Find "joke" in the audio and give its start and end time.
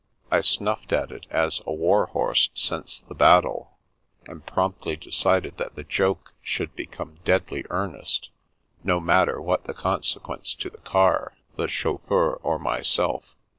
5.83-6.33